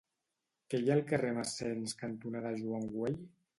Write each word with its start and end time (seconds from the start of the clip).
Què 0.73 0.79
hi 0.83 0.89
ha 0.89 0.95
al 0.95 1.03
carrer 1.11 1.29
Massens 1.35 1.95
cantonada 2.01 2.57
Joan 2.65 2.91
Güell? 2.97 3.23